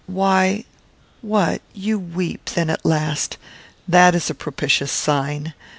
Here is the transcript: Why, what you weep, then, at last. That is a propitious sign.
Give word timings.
Why, 0.07 0.65
what 1.21 1.61
you 1.75 1.99
weep, 1.99 2.49
then, 2.55 2.71
at 2.71 2.83
last. 2.83 3.37
That 3.87 4.15
is 4.15 4.31
a 4.31 4.33
propitious 4.33 4.91
sign. 4.91 5.53